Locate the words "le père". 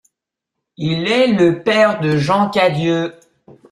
1.27-1.99